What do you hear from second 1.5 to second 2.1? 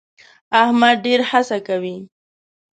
کوي.